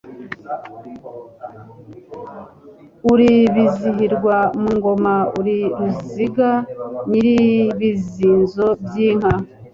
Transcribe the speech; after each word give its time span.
Uri 3.11 3.31
Bizihirwa 3.53 4.35
mu 4.61 4.69
ngoma 4.77 5.13
Uri 5.39 5.57
Ruziga 5.77 6.49
nyiri 7.09 7.35
ibizinzo 7.71 8.65
by'inka, 8.83 9.33